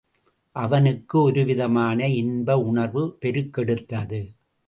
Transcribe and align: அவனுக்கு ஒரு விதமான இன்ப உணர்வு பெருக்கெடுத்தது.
அவனுக்கு 0.55 1.21
ஒரு 1.21 1.45
விதமான 1.45 2.07
இன்ப 2.13 2.57
உணர்வு 2.61 3.03
பெருக்கெடுத்தது. 3.21 4.21